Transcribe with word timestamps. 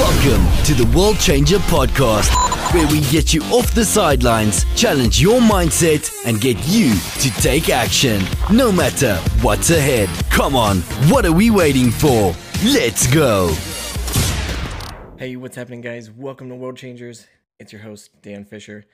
Welcome 0.00 0.64
to 0.64 0.72
the 0.72 0.90
World 0.96 1.18
Changer 1.18 1.58
Podcast, 1.58 2.32
where 2.72 2.86
we 2.86 3.02
get 3.10 3.34
you 3.34 3.42
off 3.52 3.74
the 3.74 3.84
sidelines, 3.84 4.64
challenge 4.74 5.20
your 5.20 5.40
mindset, 5.40 6.10
and 6.24 6.40
get 6.40 6.56
you 6.66 6.94
to 6.94 7.30
take 7.42 7.68
action, 7.68 8.22
no 8.50 8.72
matter 8.72 9.16
what's 9.42 9.68
ahead. 9.68 10.08
Come 10.30 10.56
on, 10.56 10.78
what 11.10 11.26
are 11.26 11.32
we 11.32 11.50
waiting 11.50 11.90
for? 11.90 12.34
Let's 12.64 13.06
go. 13.12 13.48
Hey, 15.18 15.36
what's 15.36 15.56
happening, 15.56 15.82
guys? 15.82 16.10
Welcome 16.10 16.48
to 16.48 16.54
World 16.54 16.78
Changers. 16.78 17.26
It's 17.58 17.70
your 17.70 17.82
host, 17.82 18.22
Dan 18.22 18.46
Fisher. 18.46 18.86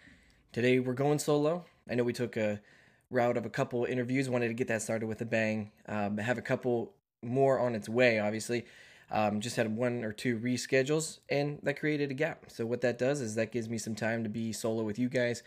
Today 0.50 0.80
we're 0.80 0.93
going 0.93 1.20
solo. 1.20 1.66
I 1.88 1.95
know 1.95 2.02
we 2.02 2.14
took 2.14 2.36
a 2.36 2.61
route 3.12 3.36
of 3.36 3.46
a 3.46 3.50
couple 3.50 3.84
interviews, 3.84 4.29
wanted 4.29 4.48
to 4.48 4.54
get 4.54 4.66
that 4.66 4.82
started 4.82 5.07
with 5.07 5.20
a 5.20 5.25
bang. 5.25 5.70
Um, 5.86 6.18
have 6.18 6.36
a 6.36 6.43
couple 6.43 6.95
more 7.23 7.61
on 7.61 7.77
its 7.77 7.88
way, 7.88 8.18
obviously. 8.18 8.66
Um, 9.11 9.41
just 9.41 9.57
had 9.57 9.77
one 9.77 10.04
or 10.04 10.12
two 10.12 10.38
reschedules, 10.38 11.20
and 11.28 11.60
that 11.62 11.78
created 11.78 12.10
a 12.10 12.15
gap. 12.15 12.46
So, 12.48 12.66
what 12.66 12.80
that 12.80 12.98
does 12.98 13.20
is 13.20 13.37
that 13.37 13.52
gives 13.52 13.69
me 13.69 13.79
some 13.79 13.95
time 13.95 14.24
to 14.24 14.29
be 14.29 14.52
solo 14.52 14.82
with 14.82 14.98
you 14.98 15.09
guys, 15.09 15.42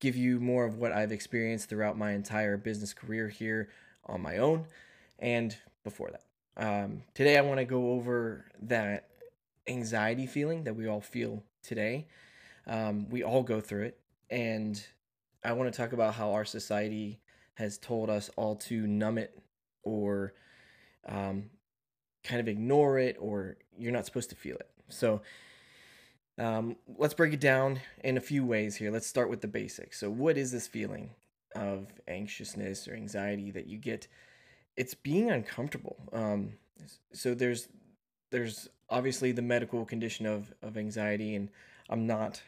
give 0.00 0.16
you 0.16 0.40
more 0.40 0.64
of 0.64 0.78
what 0.78 0.92
I've 0.92 1.12
experienced 1.12 1.68
throughout 1.68 1.96
my 1.96 2.12
entire 2.12 2.56
business 2.56 2.92
career 2.92 3.28
here 3.28 3.68
on 4.06 4.20
my 4.20 4.38
own 4.38 4.66
and 5.18 5.56
before 5.84 6.10
that. 6.10 6.24
Um, 6.56 7.02
today, 7.14 7.38
I 7.38 7.42
want 7.42 7.58
to 7.58 7.64
go 7.64 7.92
over 7.92 8.46
that 8.62 9.08
anxiety 9.68 10.26
feeling 10.26 10.64
that 10.64 10.74
we 10.74 10.88
all 10.88 11.00
feel 11.00 11.44
today. 11.62 12.06
Um, 12.66 13.08
we 13.10 13.22
all 13.22 13.42
go 13.42 13.60
through 13.60 13.84
it. 13.84 14.00
And 14.30 14.84
I 15.44 15.52
want 15.52 15.72
to 15.72 15.76
talk 15.76 15.92
about 15.92 16.14
how 16.14 16.32
our 16.32 16.44
society 16.44 17.20
has 17.54 17.78
told 17.78 18.10
us 18.10 18.30
all 18.36 18.56
to 18.56 18.86
numb 18.86 19.18
it 19.18 19.38
or 19.82 20.34
um, 21.06 21.50
kind 22.28 22.40
of 22.40 22.48
ignore 22.48 22.98
it 22.98 23.16
or 23.18 23.56
you're 23.78 23.92
not 23.92 24.04
supposed 24.06 24.30
to 24.30 24.36
feel 24.36 24.56
it. 24.56 24.68
So 24.88 25.22
um, 26.38 26.76
let's 26.96 27.14
break 27.14 27.32
it 27.32 27.40
down 27.40 27.80
in 28.04 28.16
a 28.16 28.20
few 28.20 28.44
ways 28.44 28.76
here. 28.76 28.90
Let's 28.90 29.06
start 29.06 29.28
with 29.28 29.40
the 29.40 29.48
basics. 29.48 29.98
So, 29.98 30.08
what 30.08 30.38
is 30.38 30.52
this 30.52 30.68
feeling 30.68 31.10
of 31.56 31.88
anxiousness 32.06 32.86
or 32.86 32.94
anxiety 32.94 33.50
that 33.50 33.66
you 33.66 33.78
get? 33.78 34.06
It's 34.76 34.94
being 34.94 35.30
uncomfortable. 35.30 35.96
Um, 36.12 36.52
so 37.12 37.34
there's 37.34 37.68
there's 38.30 38.68
obviously 38.88 39.32
the 39.32 39.42
medical 39.42 39.84
condition 39.84 40.26
of 40.26 40.54
of 40.62 40.76
anxiety, 40.76 41.34
and 41.34 41.48
I'm 41.90 42.06
not 42.06 42.40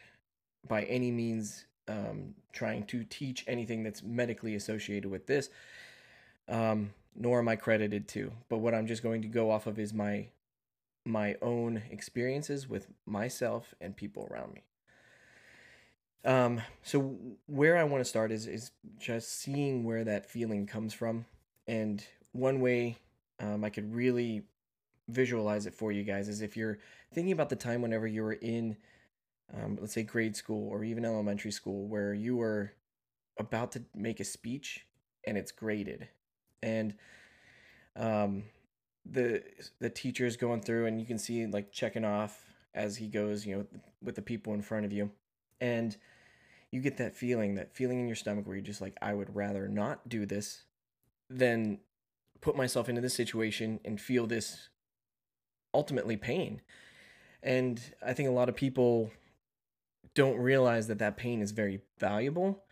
by 0.65 0.83
any 0.83 1.11
means 1.11 1.65
um, 1.89 2.35
trying 2.53 2.85
to 2.85 3.03
teach 3.03 3.43
anything 3.45 3.83
that's 3.83 4.01
medically 4.03 4.55
associated 4.55 5.11
with 5.11 5.27
this. 5.27 5.49
Um, 6.47 6.91
nor 7.15 7.39
am 7.39 7.47
I 7.47 7.55
credited 7.55 8.07
to. 8.09 8.31
But 8.49 8.59
what 8.59 8.73
I'm 8.73 8.87
just 8.87 9.03
going 9.03 9.21
to 9.21 9.27
go 9.27 9.51
off 9.51 9.67
of 9.67 9.79
is 9.79 9.93
my 9.93 10.27
my 11.03 11.35
own 11.41 11.81
experiences 11.89 12.69
with 12.69 12.87
myself 13.07 13.73
and 13.81 13.97
people 13.97 14.27
around 14.29 14.53
me. 14.53 14.61
Um, 16.23 16.61
so 16.83 17.15
where 17.47 17.77
I 17.77 17.83
want 17.83 18.01
to 18.01 18.09
start 18.09 18.31
is 18.31 18.47
is 18.47 18.71
just 18.99 19.39
seeing 19.39 19.83
where 19.83 20.03
that 20.03 20.29
feeling 20.29 20.67
comes 20.67 20.93
from, 20.93 21.25
and 21.67 22.05
one 22.31 22.61
way 22.61 22.97
um, 23.39 23.63
I 23.63 23.69
could 23.69 23.93
really 23.93 24.43
visualize 25.07 25.65
it 25.65 25.73
for 25.73 25.91
you 25.91 26.03
guys 26.03 26.29
is 26.29 26.41
if 26.41 26.55
you're 26.55 26.77
thinking 27.13 27.33
about 27.33 27.49
the 27.49 27.55
time 27.55 27.81
whenever 27.81 28.07
you 28.07 28.23
were 28.23 28.33
in, 28.33 28.77
um, 29.53 29.77
let's 29.81 29.93
say 29.93 30.03
grade 30.03 30.35
school 30.35 30.69
or 30.69 30.83
even 30.83 31.03
elementary 31.03 31.51
school, 31.51 31.87
where 31.87 32.13
you 32.13 32.37
were 32.37 32.71
about 33.37 33.71
to 33.73 33.83
make 33.95 34.19
a 34.19 34.23
speech 34.23 34.85
and 35.25 35.37
it's 35.37 35.51
graded 35.51 36.07
and 36.61 36.93
um, 37.95 38.43
the 39.05 39.43
the 39.79 39.89
teacher 39.89 40.25
is 40.25 40.37
going 40.37 40.61
through, 40.61 40.85
and 40.85 40.99
you 40.99 41.05
can 41.05 41.17
see 41.17 41.45
like 41.45 41.71
checking 41.71 42.05
off 42.05 42.45
as 42.73 42.97
he 42.97 43.07
goes, 43.07 43.45
you 43.45 43.57
know, 43.57 43.65
with 44.01 44.15
the 44.15 44.21
people 44.21 44.53
in 44.53 44.61
front 44.61 44.85
of 44.85 44.93
you, 44.93 45.11
and 45.59 45.97
you 46.71 46.79
get 46.79 46.97
that 46.97 47.15
feeling, 47.15 47.55
that 47.55 47.75
feeling 47.75 47.99
in 47.99 48.07
your 48.07 48.15
stomach 48.15 48.47
where 48.47 48.55
you're 48.55 48.63
just 48.63 48.81
like, 48.81 48.97
I 49.01 49.13
would 49.13 49.35
rather 49.35 49.67
not 49.67 50.07
do 50.07 50.25
this 50.25 50.63
than 51.29 51.79
put 52.39 52.55
myself 52.55 52.89
into 52.89 53.01
this 53.01 53.13
situation 53.13 53.79
and 53.83 53.99
feel 53.99 54.25
this 54.25 54.69
ultimately 55.73 56.17
pain. 56.17 56.61
And 57.43 57.81
I 58.05 58.13
think 58.13 58.29
a 58.29 58.33
lot 58.33 58.49
of 58.49 58.55
people 58.55 59.11
don't 60.13 60.37
realize 60.37 60.87
that 60.87 60.99
that 60.99 61.17
pain 61.17 61.41
is 61.41 61.51
very 61.51 61.81
valuable 61.99 62.63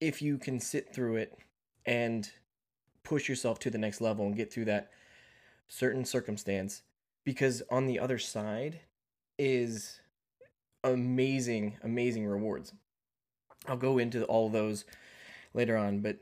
if 0.00 0.22
you 0.22 0.38
can 0.38 0.60
sit 0.60 0.94
through 0.94 1.16
it 1.16 1.38
and 1.84 2.30
push 3.10 3.28
yourself 3.28 3.58
to 3.58 3.70
the 3.70 3.76
next 3.76 4.00
level 4.00 4.24
and 4.24 4.36
get 4.36 4.52
through 4.52 4.64
that 4.64 4.92
certain 5.66 6.04
circumstance 6.04 6.82
because 7.24 7.60
on 7.68 7.86
the 7.86 7.98
other 7.98 8.18
side 8.18 8.78
is 9.36 10.00
amazing 10.84 11.76
amazing 11.82 12.24
rewards. 12.24 12.72
I'll 13.66 13.76
go 13.76 13.98
into 13.98 14.22
all 14.26 14.48
those 14.48 14.84
later 15.54 15.76
on 15.76 15.98
but 15.98 16.18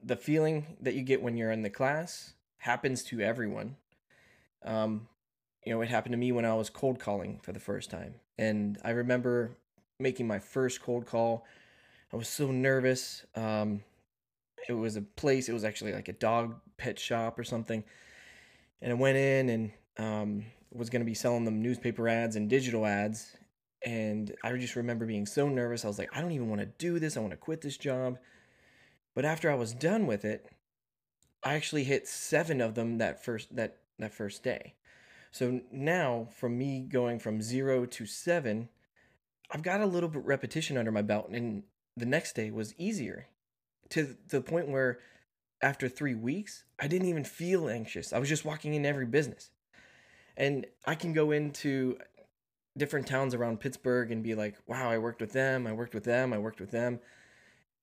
the 0.00 0.14
feeling 0.14 0.76
that 0.80 0.94
you 0.94 1.02
get 1.02 1.22
when 1.22 1.36
you're 1.36 1.50
in 1.50 1.62
the 1.62 1.70
class 1.70 2.34
happens 2.58 3.02
to 3.04 3.20
everyone. 3.20 3.74
Um, 4.64 5.08
you 5.64 5.74
know 5.74 5.80
it 5.80 5.88
happened 5.88 6.12
to 6.12 6.18
me 6.18 6.30
when 6.30 6.44
i 6.44 6.54
was 6.54 6.70
cold 6.70 7.00
calling 7.00 7.40
for 7.42 7.50
the 7.50 7.58
first 7.58 7.90
time 7.90 8.14
and 8.38 8.78
i 8.84 8.90
remember 8.90 9.56
making 9.98 10.26
my 10.26 10.38
first 10.38 10.82
cold 10.82 11.06
call. 11.06 11.44
I 12.12 12.16
was 12.16 12.28
so 12.28 12.50
nervous 12.50 13.24
um, 13.34 13.82
it 14.68 14.72
was 14.72 14.96
a 14.96 15.02
place. 15.02 15.48
It 15.48 15.52
was 15.52 15.64
actually 15.64 15.92
like 15.92 16.08
a 16.08 16.12
dog 16.12 16.56
pet 16.76 16.98
shop 16.98 17.38
or 17.38 17.44
something. 17.44 17.84
And 18.82 18.92
I 18.92 18.94
went 18.94 19.16
in 19.16 19.48
and 19.48 19.72
um, 19.98 20.44
was 20.72 20.90
going 20.90 21.00
to 21.00 21.06
be 21.06 21.14
selling 21.14 21.44
them 21.44 21.62
newspaper 21.62 22.08
ads 22.08 22.36
and 22.36 22.50
digital 22.50 22.84
ads. 22.84 23.36
And 23.84 24.34
I 24.42 24.52
just 24.56 24.76
remember 24.76 25.06
being 25.06 25.26
so 25.26 25.48
nervous. 25.48 25.84
I 25.84 25.88
was 25.88 25.98
like, 25.98 26.10
I 26.14 26.20
don't 26.20 26.32
even 26.32 26.48
want 26.48 26.60
to 26.60 26.66
do 26.66 26.98
this. 26.98 27.16
I 27.16 27.20
want 27.20 27.32
to 27.32 27.36
quit 27.36 27.60
this 27.60 27.76
job. 27.76 28.18
But 29.14 29.24
after 29.24 29.50
I 29.50 29.54
was 29.54 29.72
done 29.72 30.06
with 30.06 30.24
it, 30.24 30.46
I 31.42 31.54
actually 31.54 31.84
hit 31.84 32.08
seven 32.08 32.60
of 32.60 32.74
them 32.74 32.98
that 32.98 33.24
first 33.24 33.54
that 33.54 33.78
that 33.98 34.12
first 34.12 34.42
day. 34.42 34.74
So 35.30 35.60
now, 35.70 36.28
from 36.32 36.58
me 36.58 36.80
going 36.80 37.18
from 37.18 37.40
zero 37.40 37.86
to 37.86 38.06
seven, 38.06 38.68
I've 39.50 39.62
got 39.62 39.80
a 39.80 39.86
little 39.86 40.08
bit 40.08 40.24
repetition 40.24 40.76
under 40.76 40.90
my 40.90 41.02
belt, 41.02 41.28
and 41.30 41.62
the 41.96 42.06
next 42.06 42.34
day 42.34 42.50
was 42.50 42.74
easier 42.78 43.28
to, 43.90 44.16
the 44.28 44.40
point 44.40 44.68
where 44.68 44.98
after 45.62 45.88
three 45.88 46.14
weeks, 46.14 46.64
I 46.78 46.86
didn't 46.86 47.08
even 47.08 47.24
feel 47.24 47.68
anxious. 47.68 48.12
I 48.12 48.18
was 48.18 48.28
just 48.28 48.44
walking 48.44 48.74
in 48.74 48.84
every 48.84 49.06
business. 49.06 49.50
And 50.36 50.66
I 50.84 50.94
can 50.94 51.12
go 51.12 51.30
into 51.30 51.98
different 52.76 53.06
towns 53.06 53.34
around 53.34 53.60
Pittsburgh 53.60 54.10
and 54.10 54.22
be 54.22 54.34
like, 54.34 54.56
wow, 54.66 54.90
I 54.90 54.98
worked 54.98 55.20
with 55.20 55.32
them, 55.32 55.66
I 55.66 55.72
worked 55.72 55.94
with 55.94 56.04
them, 56.04 56.32
I 56.32 56.38
worked 56.38 56.60
with 56.60 56.70
them. 56.70 57.00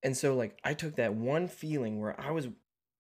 And 0.04 0.16
so 0.16 0.36
like 0.36 0.60
I 0.64 0.74
took 0.74 0.96
that 0.98 1.16
one 1.16 1.48
feeling 1.48 2.00
where 2.00 2.20
I 2.20 2.32
was 2.32 2.48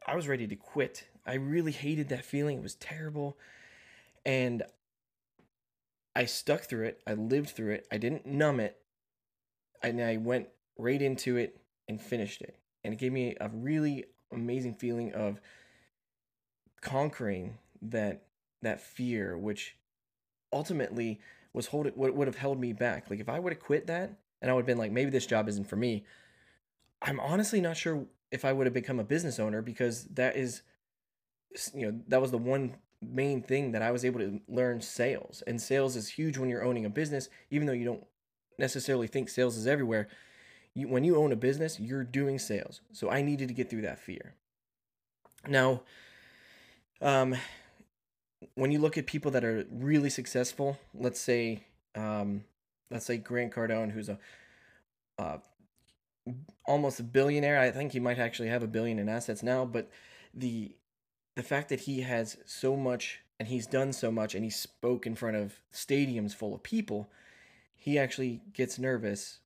I 0.07 0.15
was 0.15 0.27
ready 0.27 0.47
to 0.47 0.55
quit. 0.55 1.07
I 1.25 1.35
really 1.35 1.71
hated 1.71 2.09
that 2.09 2.25
feeling. 2.25 2.57
It 2.57 2.63
was 2.63 2.75
terrible. 2.75 3.37
And 4.25 4.63
I 6.15 6.25
stuck 6.25 6.63
through 6.63 6.85
it. 6.85 7.01
I 7.05 7.13
lived 7.13 7.51
through 7.51 7.73
it. 7.73 7.87
I 7.91 7.97
didn't 7.97 8.25
numb 8.25 8.59
it. 8.59 8.77
And 9.81 10.01
I 10.01 10.17
went 10.17 10.47
right 10.77 11.01
into 11.01 11.37
it 11.37 11.61
and 11.87 12.01
finished 12.01 12.41
it 12.41 12.57
and 12.83 12.93
it 12.93 12.97
gave 12.97 13.11
me 13.11 13.35
a 13.39 13.49
really 13.49 14.05
amazing 14.31 14.73
feeling 14.73 15.13
of 15.13 15.39
conquering 16.81 17.57
that 17.81 18.23
that 18.61 18.81
fear 18.81 19.37
which 19.37 19.75
ultimately 20.51 21.19
was 21.53 21.67
holding 21.67 21.93
what 21.93 22.13
would 22.13 22.27
have 22.27 22.37
held 22.37 22.59
me 22.59 22.73
back. 22.73 23.09
Like 23.09 23.19
if 23.19 23.29
i 23.29 23.39
would 23.39 23.53
have 23.53 23.61
quit 23.61 23.87
that 23.87 24.17
and 24.41 24.51
i 24.51 24.53
would 24.53 24.61
have 24.61 24.67
been 24.67 24.77
like 24.77 24.91
maybe 24.91 25.11
this 25.11 25.25
job 25.25 25.47
isn't 25.47 25.67
for 25.67 25.75
me 25.75 26.03
i'm 27.01 27.19
honestly 27.19 27.61
not 27.61 27.77
sure 27.77 28.05
if 28.31 28.43
i 28.45 28.51
would 28.51 28.67
have 28.67 28.73
become 28.73 28.99
a 28.99 29.03
business 29.03 29.39
owner 29.39 29.61
because 29.61 30.05
that 30.05 30.35
is 30.35 30.63
you 31.73 31.85
know 31.85 31.99
that 32.07 32.21
was 32.21 32.31
the 32.31 32.37
one 32.37 32.75
main 33.01 33.41
thing 33.41 33.71
that 33.71 33.81
i 33.81 33.91
was 33.91 34.05
able 34.05 34.19
to 34.19 34.39
learn 34.47 34.81
sales. 34.81 35.43
And 35.45 35.61
sales 35.61 35.95
is 35.95 36.07
huge 36.09 36.37
when 36.37 36.49
you're 36.49 36.63
owning 36.63 36.85
a 36.85 36.89
business 36.89 37.29
even 37.49 37.67
though 37.67 37.73
you 37.73 37.85
don't 37.85 38.05
necessarily 38.59 39.07
think 39.07 39.29
sales 39.29 39.57
is 39.57 39.67
everywhere 39.67 40.07
you, 40.75 40.87
when 40.87 41.03
you 41.03 41.17
own 41.17 41.31
a 41.31 41.35
business, 41.35 41.79
you're 41.79 42.03
doing 42.03 42.39
sales. 42.39 42.81
So 42.91 43.09
I 43.09 43.21
needed 43.21 43.47
to 43.47 43.53
get 43.53 43.69
through 43.69 43.81
that 43.81 43.99
fear. 43.99 44.35
Now, 45.47 45.81
um, 47.01 47.35
when 48.55 48.71
you 48.71 48.79
look 48.79 48.97
at 48.97 49.05
people 49.05 49.31
that 49.31 49.43
are 49.43 49.65
really 49.71 50.09
successful, 50.09 50.79
let's 50.93 51.19
say, 51.19 51.63
um, 51.95 52.43
let's 52.89 53.05
say 53.05 53.17
Grant 53.17 53.53
Cardone, 53.53 53.91
who's 53.91 54.09
a 54.09 54.19
uh, 55.19 55.37
almost 56.65 56.99
a 56.99 57.03
billionaire. 57.03 57.59
I 57.59 57.71
think 57.71 57.91
he 57.91 57.99
might 57.99 58.19
actually 58.19 58.47
have 58.47 58.63
a 58.63 58.67
billion 58.67 58.99
in 58.99 59.09
assets 59.09 59.43
now, 59.43 59.65
but 59.65 59.89
the 60.33 60.75
the 61.35 61.43
fact 61.43 61.69
that 61.69 61.81
he 61.81 62.01
has 62.01 62.37
so 62.45 62.75
much 62.75 63.21
and 63.39 63.47
he's 63.47 63.65
done 63.65 63.91
so 63.91 64.11
much 64.11 64.35
and 64.35 64.43
he 64.43 64.49
spoke 64.49 65.07
in 65.07 65.15
front 65.15 65.35
of 65.35 65.59
stadiums 65.73 66.33
full 66.33 66.53
of 66.53 66.63
people, 66.63 67.09
he 67.75 67.97
actually 67.97 68.41
gets 68.53 68.77
nervous 68.77 69.39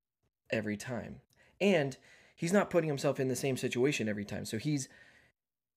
every 0.52 0.78
time. 0.78 1.22
And 1.60 1.98
he's 2.36 2.54
not 2.54 2.70
putting 2.70 2.88
himself 2.88 3.20
in 3.20 3.28
the 3.28 3.36
same 3.36 3.58
situation 3.58 4.08
every 4.08 4.26
time. 4.26 4.46
So 4.46 4.58
he's 4.58 4.88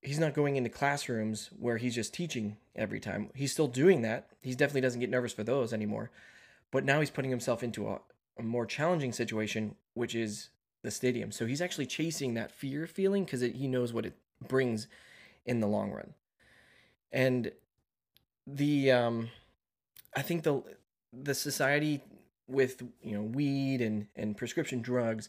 he's 0.02 0.18
not 0.18 0.34
going 0.34 0.56
into 0.56 0.70
classrooms 0.70 1.50
where 1.58 1.76
he's 1.76 1.94
just 1.94 2.14
teaching 2.14 2.56
every 2.74 3.00
time. 3.00 3.30
He's 3.34 3.52
still 3.52 3.68
doing 3.68 4.02
that. 4.02 4.28
He 4.40 4.54
definitely 4.54 4.80
doesn't 4.80 5.00
get 5.00 5.10
nervous 5.10 5.32
for 5.32 5.44
those 5.44 5.72
anymore. 5.72 6.10
But 6.70 6.84
now 6.84 7.00
he's 7.00 7.10
putting 7.10 7.30
himself 7.30 7.62
into 7.62 7.88
a, 7.88 8.00
a 8.38 8.42
more 8.42 8.64
challenging 8.64 9.12
situation, 9.12 9.74
which 9.94 10.14
is 10.14 10.50
the 10.82 10.90
stadium. 10.90 11.32
So 11.32 11.46
he's 11.46 11.60
actually 11.60 11.86
chasing 11.86 12.34
that 12.34 12.52
fear 12.52 12.86
feeling 12.86 13.24
because 13.24 13.42
he 13.42 13.66
knows 13.66 13.92
what 13.92 14.06
it 14.06 14.16
brings 14.46 14.86
in 15.44 15.60
the 15.60 15.66
long 15.66 15.90
run. 15.90 16.14
And 17.12 17.52
the 18.46 18.92
um, 18.92 19.30
I 20.16 20.22
think 20.22 20.44
the 20.44 20.62
the 21.12 21.34
society 21.34 22.02
with 22.50 22.82
you 23.02 23.14
know 23.14 23.22
weed 23.22 23.80
and 23.80 24.06
and 24.16 24.36
prescription 24.36 24.82
drugs 24.82 25.28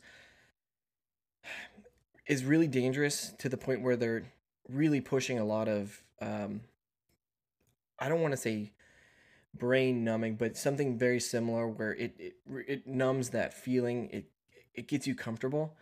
is 2.28 2.44
really 2.44 2.68
dangerous 2.68 3.34
to 3.40 3.50
the 3.50 3.58
point 3.58 3.82
where 3.82 3.96
they're 3.96 4.24
really 4.70 5.02
pushing 5.02 5.40
a 5.40 5.46
lot 5.46 5.68
of 5.68 6.04
um, 6.22 6.62
I 8.00 8.10
don't 8.10 8.22
want 8.22 8.32
to 8.34 8.38
say 8.38 8.72
brain 9.54 10.04
numbing, 10.04 10.36
but 10.36 10.58
something 10.58 10.98
very 10.98 11.20
similar 11.20 11.68
where 11.68 11.94
it, 11.94 12.14
it 12.18 12.36
it 12.68 12.88
numbs 12.88 13.30
that 13.30 13.54
feeling. 13.54 14.10
It 14.12 14.26
it 14.74 14.88
gets 14.88 15.08
you 15.08 15.16
comfortable. 15.16 15.76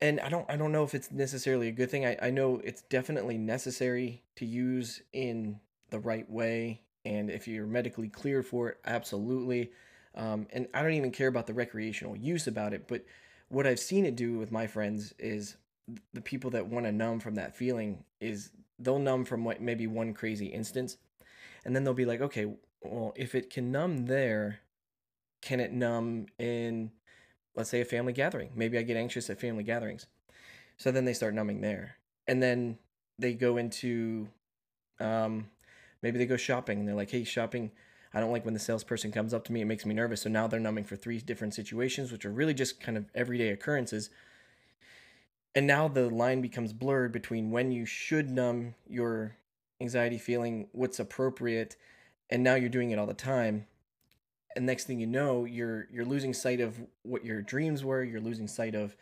And 0.00 0.18
I 0.20 0.28
don't 0.28 0.50
I 0.50 0.56
don't 0.56 0.72
know 0.72 0.84
if 0.84 0.94
it's 0.94 1.10
necessarily 1.10 1.68
a 1.68 1.72
good 1.72 1.90
thing. 1.90 2.04
I, 2.04 2.16
I 2.20 2.30
know 2.30 2.60
it's 2.64 2.82
definitely 2.82 3.38
necessary 3.38 4.22
to 4.36 4.44
use 4.44 5.02
in 5.12 5.60
the 5.90 6.00
right 6.00 6.28
way. 6.30 6.82
And 7.04 7.30
if 7.30 7.48
you're 7.48 7.66
medically 7.66 8.08
cleared 8.08 8.46
for 8.46 8.70
it, 8.70 8.78
absolutely. 8.84 9.72
Um, 10.14 10.46
and 10.52 10.68
I 10.74 10.82
don't 10.82 10.92
even 10.92 11.10
care 11.10 11.28
about 11.28 11.46
the 11.46 11.54
recreational 11.54 12.16
use 12.16 12.46
about 12.46 12.74
it, 12.74 12.86
but 12.86 13.04
what 13.48 13.66
I've 13.66 13.80
seen 13.80 14.04
it 14.04 14.16
do 14.16 14.38
with 14.38 14.52
my 14.52 14.66
friends 14.66 15.14
is 15.18 15.56
the 16.12 16.20
people 16.20 16.50
that 16.50 16.66
want 16.66 16.86
to 16.86 16.92
numb 16.92 17.20
from 17.20 17.34
that 17.34 17.54
feeling 17.54 18.04
is 18.20 18.50
they'll 18.78 18.98
numb 18.98 19.24
from 19.24 19.44
what 19.44 19.60
maybe 19.60 19.86
one 19.86 20.14
crazy 20.14 20.46
instance 20.46 20.96
and 21.64 21.74
then 21.74 21.84
they'll 21.84 21.92
be 21.92 22.04
like 22.04 22.20
okay 22.20 22.46
well 22.82 23.12
if 23.16 23.34
it 23.34 23.50
can 23.50 23.70
numb 23.70 24.06
there 24.06 24.60
can 25.42 25.60
it 25.60 25.72
numb 25.72 26.26
in 26.38 26.90
let's 27.54 27.70
say 27.70 27.80
a 27.80 27.84
family 27.84 28.12
gathering? 28.12 28.50
Maybe 28.54 28.78
i 28.78 28.82
get 28.82 28.96
anxious 28.96 29.28
at 29.28 29.40
family 29.40 29.64
gatherings. 29.64 30.06
So 30.78 30.90
then 30.90 31.04
they 31.04 31.12
start 31.12 31.34
numbing 31.34 31.60
there 31.60 31.96
and 32.26 32.42
then 32.42 32.78
they 33.18 33.34
go 33.34 33.56
into 33.56 34.28
um, 35.00 35.48
maybe 36.00 36.18
they 36.18 36.26
go 36.26 36.36
shopping 36.36 36.78
and 36.80 36.88
they're 36.88 36.94
like 36.94 37.10
hey 37.10 37.24
shopping 37.24 37.70
i 38.14 38.20
don't 38.20 38.32
like 38.32 38.44
when 38.44 38.54
the 38.54 38.60
salesperson 38.60 39.12
comes 39.12 39.32
up 39.32 39.44
to 39.44 39.52
me 39.52 39.60
it 39.60 39.66
makes 39.66 39.86
me 39.86 39.94
nervous. 39.94 40.22
So 40.22 40.30
now 40.30 40.46
they're 40.46 40.60
numbing 40.60 40.84
for 40.84 40.96
three 40.96 41.18
different 41.18 41.54
situations 41.54 42.12
which 42.12 42.24
are 42.24 42.30
really 42.30 42.54
just 42.54 42.80
kind 42.80 42.96
of 42.96 43.06
everyday 43.14 43.48
occurrences. 43.48 44.10
And 45.54 45.66
now 45.66 45.88
the 45.88 46.08
line 46.08 46.40
becomes 46.40 46.72
blurred 46.72 47.12
between 47.12 47.50
when 47.50 47.72
you 47.72 47.84
should 47.84 48.30
numb 48.30 48.74
your 48.88 49.36
anxiety 49.80 50.18
feeling 50.18 50.68
what's 50.72 50.98
appropriate 50.98 51.76
and 52.30 52.42
now 52.42 52.54
you're 52.54 52.70
doing 52.70 52.90
it 52.90 52.98
all 52.98 53.06
the 53.06 53.14
time. 53.14 53.66
And 54.56 54.66
next 54.66 54.84
thing 54.84 55.00
you 55.00 55.06
know 55.06 55.44
you're 55.44 55.86
you're 55.90 56.04
losing 56.04 56.34
sight 56.34 56.60
of 56.60 56.80
what 57.02 57.24
your 57.24 57.42
dreams 57.42 57.84
were. 57.84 58.02
You're 58.02 58.20
losing 58.20 58.48
sight 58.48 58.74
of 58.74 58.96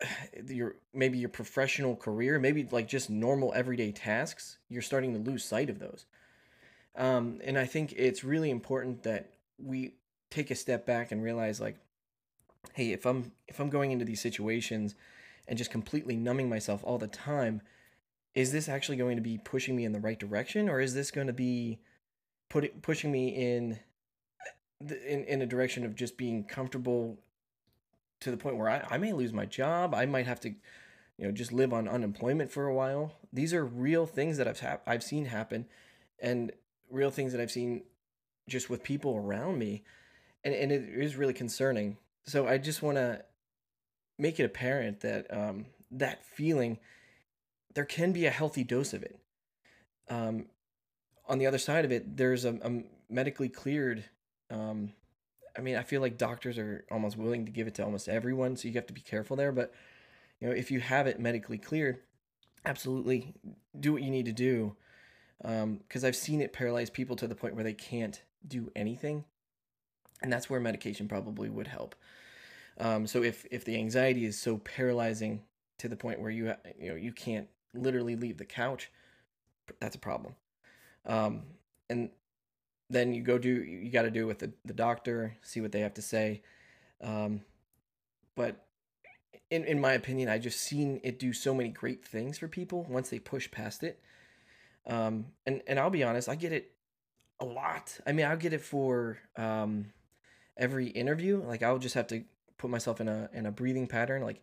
your 0.46 0.76
maybe 0.92 1.18
your 1.18 1.28
professional 1.28 1.96
career 1.96 2.38
maybe 2.38 2.66
like 2.70 2.88
just 2.88 3.10
normal 3.10 3.52
everyday 3.54 3.92
tasks. 3.92 4.58
You're 4.68 4.82
starting 4.82 5.12
to 5.14 5.30
lose 5.30 5.44
sight 5.44 5.70
of 5.70 5.78
those 5.78 6.06
um, 6.96 7.40
and 7.44 7.58
i 7.58 7.64
think 7.64 7.92
it's 7.96 8.24
really 8.24 8.50
important 8.50 9.02
that 9.02 9.30
we 9.58 9.94
take 10.30 10.50
a 10.50 10.54
step 10.54 10.86
back 10.86 11.12
and 11.12 11.22
realize 11.22 11.60
like 11.60 11.76
hey 12.74 12.92
if 12.92 13.06
i'm 13.06 13.32
if 13.48 13.60
i'm 13.60 13.70
going 13.70 13.90
into 13.90 14.04
these 14.04 14.20
situations 14.20 14.94
and 15.50 15.58
just 15.58 15.70
completely 15.70 16.16
numbing 16.16 16.48
myself 16.48 16.80
all 16.84 16.96
the 16.96 17.08
time, 17.08 17.60
is 18.34 18.52
this 18.52 18.68
actually 18.68 18.96
going 18.96 19.16
to 19.16 19.22
be 19.22 19.36
pushing 19.36 19.74
me 19.74 19.84
in 19.84 19.92
the 19.92 19.98
right 19.98 20.18
direction 20.18 20.68
or 20.68 20.80
is 20.80 20.94
this 20.94 21.10
going 21.10 21.26
to 21.26 21.32
be 21.32 21.80
putting 22.48 22.70
pushing 22.80 23.10
me 23.10 23.28
in 23.28 23.78
in 24.80 25.24
in 25.24 25.42
a 25.42 25.46
direction 25.46 25.84
of 25.84 25.96
just 25.96 26.16
being 26.16 26.44
comfortable 26.44 27.18
to 28.20 28.30
the 28.30 28.36
point 28.36 28.56
where 28.56 28.70
I, 28.70 28.86
I 28.90 28.98
may 28.98 29.12
lose 29.12 29.32
my 29.32 29.44
job, 29.44 29.94
I 29.94 30.06
might 30.06 30.26
have 30.26 30.38
to 30.40 30.50
you 30.50 31.26
know 31.26 31.32
just 31.32 31.52
live 31.52 31.72
on 31.72 31.88
unemployment 31.88 32.52
for 32.52 32.66
a 32.66 32.74
while. 32.74 33.14
These 33.32 33.52
are 33.52 33.64
real 33.64 34.06
things 34.06 34.36
that 34.38 34.46
I've 34.46 34.60
ha- 34.60 34.78
I've 34.86 35.02
seen 35.02 35.24
happen 35.26 35.66
and 36.20 36.52
real 36.90 37.10
things 37.10 37.32
that 37.32 37.40
I've 37.40 37.50
seen 37.50 37.82
just 38.48 38.68
with 38.68 38.82
people 38.82 39.16
around 39.16 39.58
me 39.58 39.82
and 40.44 40.54
and 40.54 40.72
it 40.72 40.88
is 40.88 41.16
really 41.16 41.34
concerning. 41.34 41.96
So 42.24 42.46
I 42.46 42.58
just 42.58 42.82
want 42.82 42.96
to 42.96 43.24
make 44.18 44.38
it 44.38 44.44
apparent 44.44 45.00
that 45.00 45.26
um, 45.32 45.66
that 45.90 46.24
feeling 46.24 46.78
there 47.74 47.84
can 47.84 48.12
be 48.12 48.26
a 48.26 48.30
healthy 48.30 48.64
dose 48.64 48.92
of 48.92 49.02
it. 49.02 49.18
Um, 50.08 50.46
on 51.28 51.38
the 51.38 51.46
other 51.46 51.58
side 51.58 51.84
of 51.84 51.92
it, 51.92 52.16
there's 52.16 52.44
a, 52.44 52.54
a 52.62 52.82
medically 53.08 53.48
cleared. 53.48 54.04
Um, 54.50 54.92
I 55.56 55.60
mean, 55.60 55.76
I 55.76 55.82
feel 55.82 56.00
like 56.00 56.18
doctors 56.18 56.58
are 56.58 56.84
almost 56.90 57.16
willing 57.16 57.46
to 57.46 57.52
give 57.52 57.66
it 57.66 57.74
to 57.76 57.84
almost 57.84 58.08
everyone, 58.08 58.56
so 58.56 58.68
you 58.68 58.74
have 58.74 58.86
to 58.86 58.92
be 58.92 59.00
careful 59.00 59.36
there. 59.36 59.52
But 59.52 59.72
you 60.40 60.48
know, 60.48 60.54
if 60.54 60.70
you 60.70 60.80
have 60.80 61.06
it 61.06 61.20
medically 61.20 61.58
cleared, 61.58 61.98
absolutely 62.64 63.34
do 63.78 63.92
what 63.92 64.02
you 64.02 64.10
need 64.10 64.26
to 64.26 64.32
do. 64.32 64.76
Because 65.42 66.04
um, 66.04 66.06
I've 66.08 66.16
seen 66.16 66.40
it 66.40 66.52
paralyze 66.52 66.90
people 66.90 67.16
to 67.16 67.26
the 67.26 67.34
point 67.34 67.54
where 67.54 67.64
they 67.64 67.72
can't 67.72 68.20
do 68.46 68.70
anything, 68.76 69.24
and 70.22 70.32
that's 70.32 70.50
where 70.50 70.60
medication 70.60 71.08
probably 71.08 71.48
would 71.48 71.66
help. 71.66 71.94
Um, 72.78 73.06
so 73.06 73.22
if 73.22 73.46
if 73.50 73.64
the 73.64 73.76
anxiety 73.76 74.24
is 74.24 74.38
so 74.38 74.58
paralyzing 74.58 75.42
to 75.78 75.88
the 75.88 75.96
point 75.96 76.20
where 76.20 76.30
you 76.30 76.54
you 76.78 76.90
know 76.90 76.96
you 76.96 77.12
can't 77.12 77.48
literally 77.74 78.16
leave 78.16 78.38
the 78.38 78.44
couch, 78.44 78.90
that's 79.80 79.96
a 79.96 79.98
problem. 79.98 80.34
Um, 81.06 81.42
and 81.88 82.10
then 82.88 83.14
you 83.14 83.22
go 83.22 83.38
do 83.38 83.48
you 83.48 83.90
got 83.90 84.02
to 84.02 84.10
do 84.10 84.22
it 84.22 84.26
with 84.26 84.38
the, 84.40 84.52
the 84.64 84.74
doctor, 84.74 85.36
see 85.42 85.60
what 85.60 85.72
they 85.72 85.80
have 85.80 85.94
to 85.94 86.02
say. 86.02 86.42
Um, 87.02 87.42
but 88.34 88.66
in 89.50 89.64
in 89.64 89.80
my 89.80 89.92
opinion, 89.92 90.28
I 90.28 90.38
just 90.38 90.60
seen 90.60 91.00
it 91.02 91.18
do 91.18 91.32
so 91.32 91.54
many 91.54 91.68
great 91.68 92.04
things 92.04 92.38
for 92.38 92.48
people 92.48 92.86
once 92.88 93.10
they 93.10 93.18
push 93.18 93.50
past 93.50 93.82
it. 93.82 94.00
Um, 94.86 95.26
and 95.46 95.62
and 95.66 95.78
I'll 95.78 95.90
be 95.90 96.04
honest, 96.04 96.28
I 96.28 96.34
get 96.34 96.52
it 96.52 96.72
a 97.38 97.44
lot. 97.44 97.98
I 98.06 98.12
mean, 98.12 98.26
I'll 98.26 98.36
get 98.36 98.52
it 98.52 98.62
for 98.62 99.18
um 99.36 99.92
every 100.56 100.88
interview. 100.88 101.42
Like 101.42 101.62
I'll 101.62 101.78
just 101.78 101.94
have 101.94 102.06
to 102.08 102.24
put 102.58 102.70
myself 102.70 103.00
in 103.00 103.08
a 103.08 103.28
in 103.32 103.46
a 103.46 103.52
breathing 103.52 103.86
pattern, 103.86 104.22
like 104.22 104.42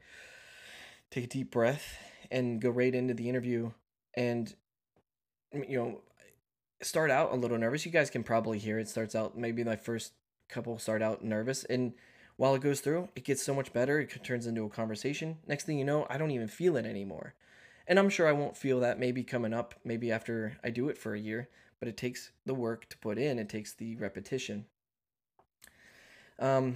take 1.12 1.26
a 1.26 1.28
deep 1.28 1.52
breath 1.52 1.98
and 2.32 2.62
go 2.62 2.70
right 2.70 2.94
into 2.94 3.14
the 3.14 3.30
interview 3.30 3.72
and 4.14 4.54
you 5.54 5.78
know 5.78 6.02
start 6.82 7.12
out 7.12 7.32
a 7.32 7.36
little 7.36 7.58
nervous. 7.58 7.86
You 7.86 7.92
guys 7.92 8.10
can 8.10 8.24
probably 8.24 8.60
hear 8.60 8.80
it 8.80 8.90
starts 8.90 9.16
out 9.16 9.38
maybe 9.38 9.64
my 9.64 9.76
first 9.76 10.14
couple 10.50 10.78
start 10.80 11.02
out 11.02 11.24
nervous 11.24 11.64
and 11.66 11.94
while 12.38 12.54
it 12.54 12.62
goes 12.62 12.82
through, 12.82 13.10
it 13.16 13.26
gets 13.26 13.42
so 13.42 13.54
much 13.54 13.74
better. 13.74 14.00
It 14.00 14.24
turns 14.24 14.46
into 14.46 14.64
a 14.64 14.70
conversation. 14.70 15.40
Next 15.48 15.66
thing 15.66 15.80
you 15.80 15.86
know, 15.86 16.06
I 16.08 16.18
don't 16.18 16.32
even 16.32 16.48
feel 16.48 16.78
it 16.78 16.86
anymore. 16.86 17.34
And 17.88 17.98
I'm 17.98 18.10
sure 18.10 18.28
I 18.28 18.34
won't 18.34 18.58
feel 18.58 18.82
that 18.82 19.00
maybe 19.00 19.24
coming 19.24 19.54
up, 19.54 19.74
maybe 19.86 20.12
after 20.12 20.58
I 20.64 20.70
do 20.70 20.90
it 20.90 20.98
for 20.98 21.16
a 21.16 21.20
year, 21.20 21.50
but 21.80 21.88
it 21.88 21.96
takes 21.96 22.32
the 22.46 22.54
work 22.54 22.90
to 22.90 22.98
put 22.98 23.18
in, 23.18 23.40
it 23.40 23.48
takes 23.48 23.74
the 23.74 23.96
repetition. 23.96 24.66
Um, 26.40 26.76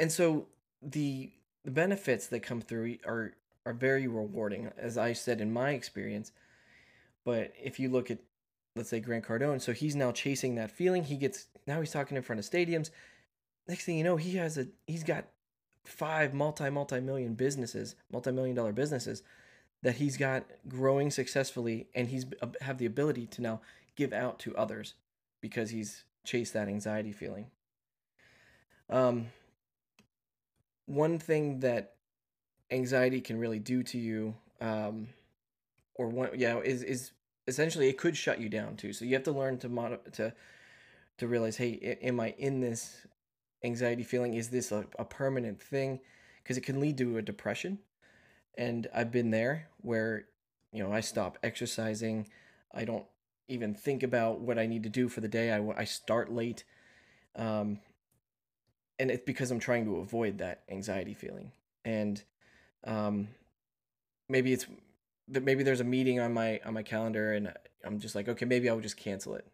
and 0.00 0.10
so 0.10 0.46
the 0.82 1.30
the 1.64 1.70
benefits 1.70 2.28
that 2.28 2.40
come 2.40 2.60
through 2.60 2.96
are 3.04 3.34
are 3.66 3.72
very 3.72 4.06
rewarding, 4.06 4.70
as 4.78 4.96
I 4.96 5.12
said 5.12 5.40
in 5.40 5.52
my 5.52 5.70
experience. 5.70 6.32
But 7.24 7.52
if 7.60 7.80
you 7.80 7.90
look 7.90 8.10
at, 8.10 8.18
let's 8.76 8.88
say 8.88 9.00
Grant 9.00 9.24
Cardone, 9.24 9.60
so 9.60 9.72
he's 9.72 9.96
now 9.96 10.12
chasing 10.12 10.54
that 10.54 10.70
feeling. 10.70 11.04
He 11.04 11.16
gets 11.16 11.46
now 11.66 11.80
he's 11.80 11.90
talking 11.90 12.16
in 12.16 12.22
front 12.22 12.38
of 12.38 12.48
stadiums. 12.48 12.90
Next 13.68 13.84
thing 13.84 13.98
you 13.98 14.04
know, 14.04 14.16
he 14.16 14.36
has 14.36 14.56
a 14.56 14.68
he's 14.86 15.04
got 15.04 15.26
five 15.84 16.32
multi 16.32 16.70
multi 16.70 17.00
million 17.00 17.34
businesses, 17.34 17.96
multi 18.10 18.30
million 18.32 18.56
dollar 18.56 18.72
businesses 18.72 19.22
that 19.82 19.96
he's 19.96 20.16
got 20.16 20.44
growing 20.68 21.10
successfully, 21.10 21.88
and 21.94 22.08
he's 22.08 22.26
have 22.60 22.78
the 22.78 22.86
ability 22.86 23.26
to 23.26 23.42
now 23.42 23.60
give 23.94 24.12
out 24.12 24.38
to 24.40 24.56
others 24.56 24.94
because 25.40 25.70
he's 25.70 26.04
chased 26.24 26.52
that 26.54 26.68
anxiety 26.68 27.12
feeling. 27.12 27.46
Um, 28.90 29.26
one 30.86 31.18
thing 31.18 31.60
that 31.60 31.94
anxiety 32.70 33.20
can 33.20 33.38
really 33.38 33.58
do 33.58 33.82
to 33.82 33.98
you, 33.98 34.34
um, 34.60 35.08
or 35.94 36.08
one, 36.08 36.30
yeah, 36.34 36.58
is 36.58 36.82
is 36.82 37.12
essentially 37.46 37.88
it 37.88 37.98
could 37.98 38.16
shut 38.16 38.40
you 38.40 38.48
down 38.48 38.76
too. 38.76 38.92
So 38.92 39.04
you 39.04 39.14
have 39.14 39.24
to 39.24 39.32
learn 39.32 39.58
to 39.58 39.68
mod- 39.68 40.12
to 40.14 40.32
to 41.18 41.26
realize, 41.28 41.56
hey, 41.56 41.98
am 42.02 42.20
I 42.20 42.34
in 42.38 42.60
this 42.60 43.06
anxiety 43.64 44.02
feeling? 44.02 44.34
Is 44.34 44.48
this 44.50 44.72
a, 44.72 44.84
a 44.98 45.04
permanent 45.04 45.60
thing? 45.60 46.00
Because 46.42 46.56
it 46.56 46.62
can 46.62 46.80
lead 46.80 46.98
to 46.98 47.18
a 47.18 47.22
depression, 47.22 47.78
and 48.56 48.86
I've 48.94 49.12
been 49.12 49.30
there 49.30 49.68
where 49.82 50.26
you 50.72 50.82
know 50.82 50.92
I 50.92 51.00
stop 51.00 51.38
exercising, 51.42 52.28
I 52.74 52.84
don't 52.84 53.06
even 53.48 53.74
think 53.74 54.02
about 54.02 54.40
what 54.40 54.58
I 54.58 54.66
need 54.66 54.82
to 54.82 54.88
do 54.88 55.08
for 55.08 55.20
the 55.20 55.28
day. 55.28 55.52
I 55.52 55.64
I 55.76 55.84
start 55.84 56.32
late. 56.32 56.64
Um, 57.34 57.80
and 58.98 59.10
it's 59.10 59.24
because 59.24 59.50
I'm 59.50 59.58
trying 59.58 59.84
to 59.84 59.96
avoid 59.96 60.38
that 60.38 60.62
anxiety 60.70 61.14
feeling. 61.14 61.52
And 61.84 62.22
um, 62.84 63.28
maybe 64.28 64.52
it's 64.52 64.66
that 65.28 65.42
maybe 65.42 65.62
there's 65.62 65.80
a 65.80 65.84
meeting 65.84 66.20
on 66.20 66.32
my 66.32 66.60
on 66.64 66.74
my 66.74 66.82
calendar 66.82 67.32
and 67.32 67.52
I'm 67.84 68.00
just 68.00 68.14
like, 68.14 68.28
okay, 68.28 68.44
maybe 68.44 68.68
I'll 68.68 68.80
just 68.80 68.96
cancel 68.96 69.34
it. 69.34 69.46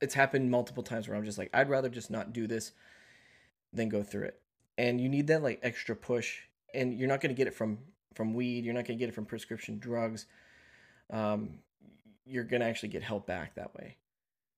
It's 0.00 0.14
happened 0.14 0.50
multiple 0.50 0.82
times 0.82 1.08
where 1.08 1.16
I'm 1.16 1.24
just 1.24 1.38
like, 1.38 1.50
I'd 1.52 1.68
rather 1.68 1.88
just 1.88 2.10
not 2.10 2.32
do 2.32 2.46
this 2.46 2.72
than 3.72 3.88
go 3.88 4.02
through 4.02 4.24
it. 4.24 4.40
And 4.76 5.00
you 5.00 5.08
need 5.08 5.26
that 5.28 5.42
like 5.42 5.60
extra 5.62 5.94
push, 5.94 6.40
and 6.72 6.98
you're 6.98 7.08
not 7.08 7.20
going 7.20 7.34
to 7.34 7.38
get 7.38 7.46
it 7.46 7.54
from 7.54 7.78
from 8.14 8.34
weed. 8.34 8.64
You're 8.64 8.74
not 8.74 8.86
going 8.86 8.98
to 8.98 9.02
get 9.02 9.08
it 9.08 9.14
from 9.14 9.26
prescription 9.26 9.78
drugs. 9.78 10.26
Um, 11.10 11.58
you're 12.26 12.44
going 12.44 12.60
to 12.60 12.66
actually 12.66 12.88
get 12.88 13.02
help 13.02 13.26
back 13.26 13.54
that 13.54 13.74
way. 13.74 13.96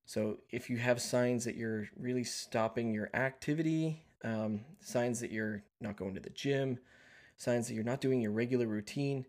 So 0.05 0.39
if 0.51 0.71
you 0.71 0.77
have 0.77 1.03
signs 1.03 1.45
that 1.45 1.57
you're 1.57 1.89
really 1.99 2.23
stopping 2.23 2.95
your 2.95 3.11
activity, 3.13 4.05
um, 4.23 4.61
signs 4.81 5.21
that 5.21 5.33
you're 5.33 5.65
not 5.81 5.97
going 5.97 6.15
to 6.15 6.21
the 6.21 6.31
gym, 6.31 6.79
signs 7.37 7.67
that 7.67 7.75
you're 7.75 7.85
not 7.85 8.01
doing 8.01 8.21
your 8.21 8.31
regular 8.31 8.67
routine, 8.67 9.27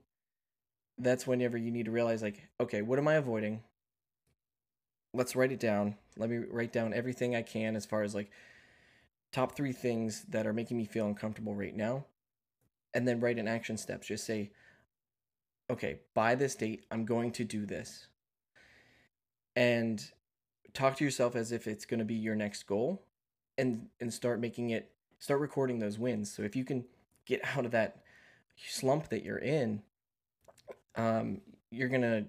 that's 0.99 1.25
whenever 1.25 1.57
you 1.57 1.71
need 1.71 1.85
to 1.85 1.91
realize 1.91 2.21
like, 2.21 2.47
okay, 2.59 2.81
what 2.81 2.99
am 2.99 3.07
I 3.07 3.15
avoiding? 3.15 3.63
Let's 5.13 5.35
write 5.35 5.51
it 5.51 5.59
down. 5.59 5.95
Let 6.15 6.29
me 6.29 6.37
write 6.37 6.73
down 6.73 6.93
everything 6.93 7.35
I 7.35 7.41
can 7.41 7.75
as 7.75 7.85
far 7.85 8.03
as 8.03 8.13
like 8.13 8.29
top 9.31 9.55
three 9.55 9.73
things 9.73 10.25
that 10.29 10.45
are 10.45 10.53
making 10.53 10.77
me 10.77 10.85
feel 10.85 11.07
uncomfortable 11.07 11.55
right 11.55 11.75
now. 11.75 12.05
And 12.93 13.07
then 13.07 13.19
write 13.19 13.37
an 13.37 13.47
action 13.47 13.77
steps. 13.77 14.07
Just 14.07 14.25
say, 14.25 14.51
okay, 15.69 15.99
by 16.13 16.35
this 16.35 16.55
date, 16.55 16.85
I'm 16.89 17.05
going 17.05 17.31
to 17.33 17.43
do 17.43 17.65
this. 17.65 18.07
And 19.55 20.03
talk 20.73 20.97
to 20.97 21.03
yourself 21.03 21.35
as 21.35 21.51
if 21.51 21.67
it's 21.67 21.85
going 21.85 21.99
to 21.99 22.05
be 22.05 22.15
your 22.15 22.35
next 22.35 22.63
goal 22.63 23.03
and 23.57 23.87
and 23.99 24.13
start 24.13 24.39
making 24.39 24.69
it 24.69 24.91
start 25.19 25.39
recording 25.39 25.79
those 25.79 25.97
wins. 25.97 26.31
So 26.33 26.43
if 26.43 26.55
you 26.55 26.63
can 26.63 26.85
get 27.25 27.41
out 27.55 27.65
of 27.65 27.71
that 27.71 28.03
slump 28.67 29.09
that 29.09 29.23
you're 29.23 29.37
in, 29.37 29.81
um, 30.95 31.41
you're 31.71 31.89
gonna 31.89 32.25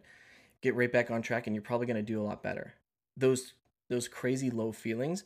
get 0.60 0.74
right 0.74 0.90
back 0.90 1.10
on 1.10 1.22
track, 1.22 1.46
and 1.46 1.54
you're 1.54 1.62
probably 1.62 1.86
gonna 1.86 2.02
do 2.02 2.20
a 2.20 2.24
lot 2.24 2.42
better. 2.42 2.74
Those 3.16 3.54
those 3.88 4.08
crazy 4.08 4.50
low 4.50 4.72
feelings 4.72 5.24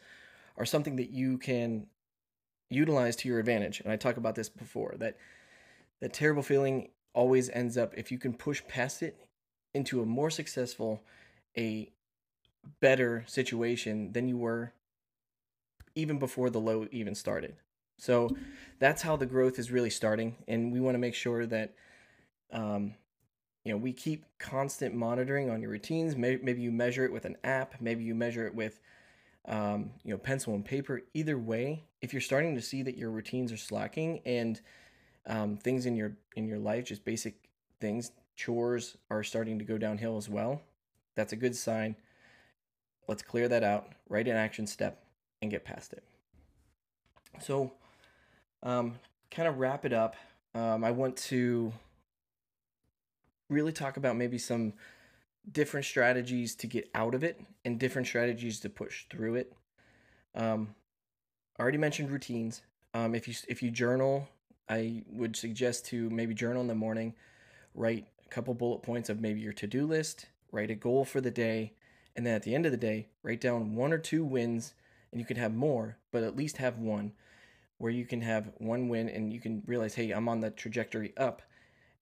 are 0.56 0.66
something 0.66 0.96
that 0.96 1.10
you 1.10 1.38
can 1.38 1.86
utilize 2.74 3.16
to 3.16 3.28
your 3.28 3.38
advantage. 3.38 3.80
And 3.80 3.92
I 3.92 3.96
talk 3.96 4.16
about 4.16 4.34
this 4.34 4.48
before 4.48 4.94
that 4.98 5.16
that 6.00 6.12
terrible 6.12 6.42
feeling 6.42 6.88
always 7.14 7.48
ends 7.50 7.76
up 7.76 7.94
if 7.96 8.10
you 8.10 8.18
can 8.18 8.34
push 8.34 8.62
past 8.66 9.02
it 9.02 9.16
into 9.74 10.02
a 10.02 10.06
more 10.06 10.30
successful, 10.30 11.02
a 11.56 11.90
better 12.80 13.24
situation 13.26 14.12
than 14.12 14.28
you 14.28 14.36
were 14.36 14.72
even 15.94 16.18
before 16.18 16.50
the 16.50 16.60
low 16.60 16.86
even 16.90 17.14
started. 17.14 17.54
So 17.98 18.30
that's 18.78 19.02
how 19.02 19.16
the 19.16 19.26
growth 19.26 19.58
is 19.58 19.70
really 19.70 19.90
starting, 19.90 20.36
and 20.48 20.72
we 20.72 20.80
want 20.80 20.94
to 20.94 20.98
make 20.98 21.14
sure 21.14 21.46
that 21.46 21.74
um, 22.52 22.94
you 23.64 23.72
know 23.72 23.78
we 23.78 23.92
keep 23.92 24.24
constant 24.38 24.94
monitoring 24.94 25.50
on 25.50 25.60
your 25.60 25.70
routines. 25.70 26.16
Maybe, 26.16 26.42
maybe 26.42 26.62
you 26.62 26.72
measure 26.72 27.04
it 27.04 27.12
with 27.12 27.24
an 27.24 27.36
app. 27.44 27.80
Maybe 27.80 28.02
you 28.02 28.14
measure 28.14 28.46
it 28.46 28.54
with 28.54 28.80
um, 29.46 29.90
you 30.04 30.12
know 30.12 30.18
pencil 30.18 30.54
and 30.54 30.64
paper. 30.64 31.02
Either 31.14 31.38
way, 31.38 31.84
if 32.00 32.12
you're 32.12 32.20
starting 32.20 32.54
to 32.54 32.62
see 32.62 32.82
that 32.82 32.96
your 32.96 33.10
routines 33.10 33.52
are 33.52 33.56
slacking 33.56 34.20
and 34.24 34.60
um, 35.26 35.56
things 35.56 35.86
in 35.86 35.96
your 35.96 36.16
in 36.36 36.46
your 36.46 36.58
life, 36.58 36.84
just 36.84 37.04
basic 37.04 37.34
things, 37.80 38.12
chores 38.36 38.96
are 39.10 39.22
starting 39.22 39.58
to 39.58 39.64
go 39.64 39.78
downhill 39.78 40.16
as 40.16 40.28
well. 40.28 40.62
That's 41.14 41.32
a 41.32 41.36
good 41.36 41.54
sign. 41.56 41.96
Let's 43.08 43.22
clear 43.22 43.48
that 43.48 43.64
out. 43.64 43.92
Write 44.08 44.28
an 44.28 44.36
action 44.36 44.66
step 44.66 45.04
and 45.40 45.50
get 45.50 45.64
past 45.64 45.92
it. 45.92 46.04
So, 47.40 47.72
um, 48.62 48.98
kind 49.30 49.48
of 49.48 49.58
wrap 49.58 49.84
it 49.84 49.92
up. 49.92 50.16
Um, 50.54 50.84
I 50.84 50.90
want 50.90 51.16
to 51.16 51.72
really 53.48 53.72
talk 53.72 53.96
about 53.96 54.16
maybe 54.16 54.38
some 54.38 54.74
different 55.50 55.86
strategies 55.86 56.54
to 56.56 56.66
get 56.66 56.90
out 56.94 57.14
of 57.14 57.24
it 57.24 57.40
and 57.64 57.78
different 57.78 58.06
strategies 58.06 58.60
to 58.60 58.68
push 58.68 59.06
through 59.10 59.36
it. 59.36 59.52
Um, 60.34 60.74
I 61.58 61.62
already 61.62 61.78
mentioned 61.78 62.10
routines. 62.10 62.62
Um, 62.94 63.14
if 63.14 63.26
you 63.26 63.34
if 63.48 63.62
you 63.62 63.70
journal, 63.70 64.28
I 64.68 65.02
would 65.08 65.36
suggest 65.36 65.86
to 65.86 66.08
maybe 66.10 66.34
journal 66.34 66.62
in 66.62 66.68
the 66.68 66.74
morning, 66.74 67.14
write 67.74 68.06
a 68.24 68.28
couple 68.28 68.54
bullet 68.54 68.82
points 68.82 69.08
of 69.08 69.20
maybe 69.20 69.40
your 69.40 69.52
to 69.54 69.66
do 69.66 69.86
list, 69.86 70.26
write 70.50 70.70
a 70.70 70.74
goal 70.74 71.04
for 71.04 71.20
the 71.20 71.30
day, 71.30 71.72
and 72.16 72.26
then 72.26 72.34
at 72.34 72.42
the 72.42 72.54
end 72.54 72.66
of 72.66 72.72
the 72.72 72.78
day, 72.78 73.08
write 73.22 73.40
down 73.40 73.74
one 73.74 73.92
or 73.92 73.98
two 73.98 74.24
wins 74.24 74.74
and 75.10 75.20
you 75.20 75.26
can 75.26 75.36
have 75.36 75.54
more, 75.54 75.98
but 76.10 76.22
at 76.22 76.36
least 76.36 76.56
have 76.56 76.78
one 76.78 77.12
where 77.78 77.90
you 77.92 78.06
can 78.06 78.22
have 78.22 78.50
one 78.58 78.88
win 78.88 79.08
and 79.08 79.32
you 79.32 79.40
can 79.40 79.62
realize, 79.66 79.94
hey, 79.94 80.10
I'm 80.10 80.28
on 80.28 80.40
the 80.40 80.50
trajectory 80.50 81.12
up 81.16 81.42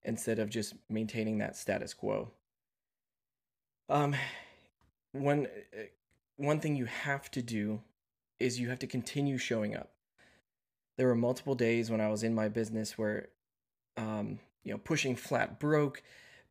instead 0.03 0.39
of 0.39 0.49
just 0.49 0.75
maintaining 0.89 1.39
that 1.39 1.57
status 1.57 1.93
quo. 1.93 2.31
Um, 3.91 4.15
one 5.11 5.47
uh, 5.77 5.81
one 6.37 6.59
thing 6.59 6.75
you 6.75 6.85
have 6.85 7.29
to 7.31 7.41
do 7.41 7.81
is 8.39 8.59
you 8.59 8.69
have 8.69 8.79
to 8.79 8.87
continue 8.87 9.37
showing 9.37 9.75
up. 9.75 9.89
There 10.97 11.07
were 11.07 11.15
multiple 11.15 11.55
days 11.55 11.91
when 11.91 12.01
I 12.01 12.09
was 12.09 12.23
in 12.23 12.33
my 12.33 12.47
business 12.47 12.97
where, 12.97 13.27
um, 13.97 14.39
you 14.63 14.71
know, 14.71 14.79
pushing 14.79 15.15
flat 15.15 15.59
broke, 15.59 16.01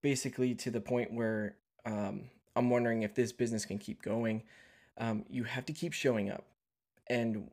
basically 0.03 0.55
to 0.57 0.71
the 0.71 0.81
point 0.81 1.13
where 1.13 1.57
um, 1.85 2.25
I'm 2.55 2.71
wondering 2.71 3.03
if 3.03 3.15
this 3.15 3.33
business 3.33 3.65
can 3.65 3.79
keep 3.79 4.03
going. 4.03 4.43
Um, 4.99 5.25
you 5.31 5.45
have 5.45 5.65
to 5.67 5.73
keep 5.73 5.95
showing 5.95 6.31
up 6.31 6.45
and 7.11 7.51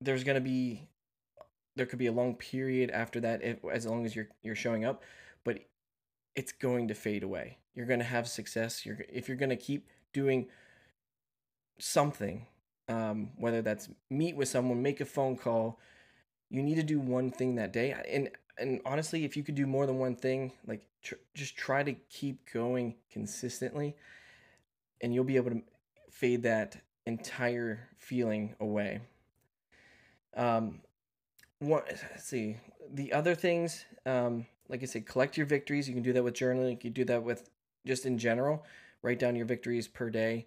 there's 0.00 0.24
to 0.24 0.40
be 0.40 0.88
there 1.76 1.86
could 1.86 1.98
be 1.98 2.06
a 2.06 2.12
long 2.12 2.34
period 2.34 2.90
after 2.90 3.20
that 3.20 3.42
if, 3.42 3.58
as 3.70 3.86
long 3.86 4.04
as 4.04 4.16
you're 4.16 4.28
you're 4.42 4.54
showing 4.54 4.84
up 4.84 5.02
but 5.44 5.58
it's 6.38 6.52
going 6.52 6.88
to 6.88 6.94
fade 6.94 7.22
away 7.22 7.58
you're 7.74 7.86
going 7.86 7.98
to 7.98 8.04
have 8.04 8.26
success 8.28 8.84
you're 8.86 8.98
if 9.12 9.28
you're 9.28 9.36
going 9.36 9.50
to 9.50 9.56
keep 9.56 9.88
doing 10.12 10.46
something 11.78 12.46
um, 12.88 13.30
whether 13.36 13.60
that's 13.60 13.88
meet 14.10 14.36
with 14.36 14.48
someone 14.48 14.82
make 14.82 15.00
a 15.00 15.04
phone 15.04 15.36
call 15.36 15.78
you 16.50 16.62
need 16.62 16.76
to 16.76 16.82
do 16.82 16.98
one 16.98 17.30
thing 17.30 17.56
that 17.56 17.72
day 17.72 17.94
and 18.10 18.30
and 18.58 18.80
honestly 18.86 19.24
if 19.24 19.36
you 19.36 19.42
could 19.42 19.54
do 19.54 19.66
more 19.66 19.86
than 19.86 19.98
one 19.98 20.16
thing 20.16 20.52
like 20.66 20.82
tr- 21.02 21.14
just 21.34 21.56
try 21.56 21.82
to 21.82 21.92
keep 22.08 22.50
going 22.52 22.94
consistently 23.10 23.94
and 25.00 25.14
you'll 25.14 25.24
be 25.24 25.36
able 25.36 25.50
to 25.50 25.62
fade 26.10 26.42
that 26.42 26.76
entire 27.06 27.88
feeling 27.96 28.54
away. 28.60 29.00
Um, 30.36 30.80
what, 31.58 31.86
let's 31.88 32.24
see. 32.24 32.58
The 32.92 33.12
other 33.12 33.34
things, 33.34 33.84
um, 34.06 34.46
like 34.68 34.82
I 34.82 34.86
said, 34.86 35.06
collect 35.06 35.36
your 35.36 35.46
victories. 35.46 35.88
You 35.88 35.94
can 35.94 36.02
do 36.02 36.12
that 36.12 36.24
with 36.24 36.34
journaling. 36.34 36.72
You 36.72 36.76
can 36.76 36.92
do 36.92 37.04
that 37.06 37.22
with 37.22 37.50
just 37.86 38.06
in 38.06 38.18
general. 38.18 38.64
Write 39.02 39.18
down 39.18 39.36
your 39.36 39.46
victories 39.46 39.88
per 39.88 40.10
day. 40.10 40.46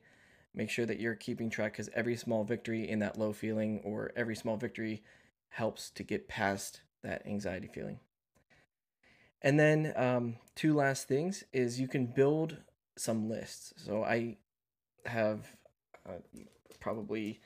Make 0.53 0.69
sure 0.69 0.85
that 0.85 0.99
you're 0.99 1.15
keeping 1.15 1.49
track 1.49 1.73
because 1.73 1.89
every 1.93 2.15
small 2.15 2.43
victory 2.43 2.89
in 2.89 2.99
that 2.99 3.17
low 3.17 3.31
feeling 3.31 3.81
or 3.83 4.11
every 4.15 4.35
small 4.35 4.57
victory 4.57 5.01
helps 5.49 5.89
to 5.91 6.03
get 6.03 6.27
past 6.27 6.81
that 7.03 7.25
anxiety 7.25 7.69
feeling. 7.73 7.99
And 9.41 9.59
then 9.59 9.93
um, 9.95 10.35
two 10.55 10.75
last 10.75 11.07
things 11.07 11.43
is 11.51 11.79
you 11.79 11.87
can 11.87 12.05
build 12.05 12.57
some 12.97 13.29
lists. 13.29 13.73
So 13.77 14.03
I 14.03 14.37
have 15.05 15.47
uh, 16.07 16.19
probably 16.79 17.39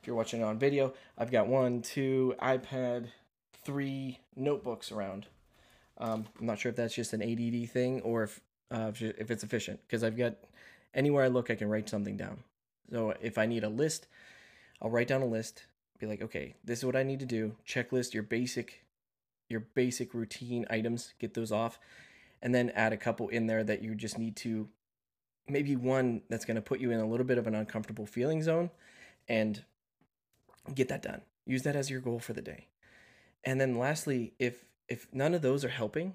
if 0.00 0.06
you're 0.06 0.16
watching 0.16 0.42
on 0.42 0.58
video, 0.58 0.94
I've 1.18 1.30
got 1.30 1.46
one, 1.46 1.82
two, 1.82 2.34
iPad, 2.40 3.08
three 3.64 4.20
notebooks 4.34 4.90
around. 4.92 5.26
Um, 6.00 6.26
I'm 6.38 6.46
not 6.46 6.58
sure 6.58 6.70
if 6.70 6.76
that's 6.76 6.94
just 6.94 7.12
an 7.12 7.22
ADD 7.22 7.70
thing 7.70 8.00
or 8.00 8.24
if 8.24 8.40
uh, 8.70 8.90
if 8.94 9.30
it's 9.30 9.44
efficient 9.44 9.80
because 9.86 10.02
I've 10.02 10.16
got 10.16 10.34
anywhere 10.94 11.24
I 11.24 11.28
look, 11.28 11.50
I 11.50 11.54
can 11.54 11.68
write 11.68 11.88
something 11.88 12.16
down. 12.16 12.38
So 12.90 13.14
if 13.20 13.38
I 13.38 13.46
need 13.46 13.64
a 13.64 13.68
list, 13.68 14.06
I'll 14.80 14.90
write 14.90 15.08
down 15.08 15.22
a 15.22 15.26
list. 15.26 15.64
Be 15.98 16.06
like, 16.06 16.22
okay, 16.22 16.54
this 16.64 16.78
is 16.78 16.84
what 16.84 16.96
I 16.96 17.02
need 17.02 17.20
to 17.20 17.26
do. 17.26 17.56
Checklist 17.68 18.14
your 18.14 18.22
basic, 18.22 18.84
your 19.50 19.60
basic 19.60 20.14
routine 20.14 20.64
items. 20.70 21.12
Get 21.18 21.34
those 21.34 21.52
off, 21.52 21.78
and 22.40 22.54
then 22.54 22.70
add 22.70 22.94
a 22.94 22.96
couple 22.96 23.28
in 23.28 23.46
there 23.46 23.62
that 23.62 23.82
you 23.82 23.94
just 23.94 24.18
need 24.18 24.36
to 24.36 24.68
maybe 25.46 25.76
one 25.76 26.22
that's 26.30 26.44
going 26.44 26.54
to 26.54 26.62
put 26.62 26.80
you 26.80 26.90
in 26.90 27.00
a 27.00 27.06
little 27.06 27.26
bit 27.26 27.36
of 27.36 27.46
an 27.46 27.54
uncomfortable 27.54 28.06
feeling 28.06 28.42
zone 28.42 28.70
and 29.28 29.64
get 30.74 30.88
that 30.88 31.02
done. 31.02 31.20
Use 31.44 31.62
that 31.62 31.76
as 31.76 31.90
your 31.90 32.00
goal 32.00 32.18
for 32.18 32.32
the 32.32 32.42
day. 32.42 32.68
And 33.44 33.60
then 33.60 33.78
lastly, 33.78 34.32
if 34.38 34.64
if 34.90 35.06
none 35.12 35.32
of 35.32 35.40
those 35.40 35.64
are 35.64 35.70
helping, 35.70 36.14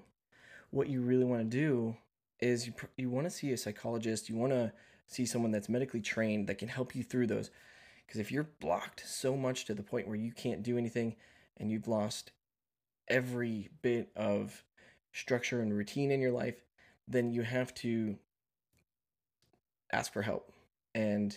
what 0.70 0.88
you 0.88 1.00
really 1.00 1.24
want 1.24 1.40
to 1.40 1.56
do 1.58 1.96
is 2.38 2.66
you 2.66 2.74
you 2.96 3.08
want 3.08 3.26
to 3.26 3.30
see 3.30 3.50
a 3.52 3.56
psychologist, 3.56 4.28
you 4.28 4.36
want 4.36 4.52
to 4.52 4.72
see 5.06 5.24
someone 5.24 5.50
that's 5.50 5.68
medically 5.68 6.00
trained 6.00 6.46
that 6.46 6.58
can 6.58 6.68
help 6.68 6.94
you 6.94 7.02
through 7.02 7.26
those. 7.26 7.50
Because 8.06 8.20
if 8.20 8.30
you're 8.30 8.50
blocked 8.60 9.02
so 9.06 9.36
much 9.36 9.64
to 9.64 9.74
the 9.74 9.82
point 9.82 10.06
where 10.06 10.16
you 10.16 10.30
can't 10.30 10.62
do 10.62 10.78
anything 10.78 11.16
and 11.56 11.70
you've 11.70 11.88
lost 11.88 12.30
every 13.08 13.70
bit 13.82 14.10
of 14.14 14.62
structure 15.12 15.60
and 15.60 15.74
routine 15.74 16.10
in 16.10 16.20
your 16.20 16.32
life, 16.32 16.62
then 17.08 17.32
you 17.32 17.42
have 17.42 17.74
to 17.74 18.16
ask 19.92 20.12
for 20.12 20.22
help. 20.22 20.52
And 20.94 21.36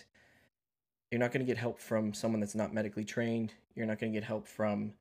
you're 1.10 1.18
not 1.18 1.32
going 1.32 1.44
to 1.44 1.50
get 1.50 1.58
help 1.58 1.80
from 1.80 2.12
someone 2.12 2.40
that's 2.40 2.54
not 2.54 2.74
medically 2.74 3.04
trained. 3.04 3.52
You're 3.74 3.86
not 3.86 3.98
going 3.98 4.12
to 4.12 4.16
get 4.16 4.26
help 4.26 4.46
from 4.46 4.92